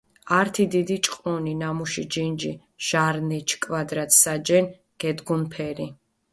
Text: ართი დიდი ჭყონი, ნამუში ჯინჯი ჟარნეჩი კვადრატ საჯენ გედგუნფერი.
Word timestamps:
ართი 0.39 0.63
დიდი 0.73 0.97
ჭყონი, 1.05 1.53
ნამუში 1.61 2.03
ჯინჯი 2.13 2.51
ჟარნეჩი 2.87 3.55
კვადრატ 3.63 4.11
საჯენ 4.21 4.65
გედგუნფერი. 5.01 5.87